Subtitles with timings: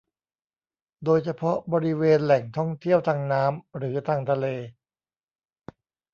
[1.03, 4.45] โดยเฉพาะบริเวณแหล่งท่องเที่ยวทางน้ำหรือทางทะเล